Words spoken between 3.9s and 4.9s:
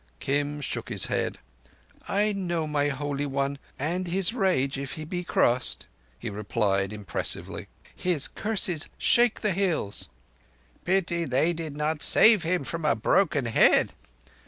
his rage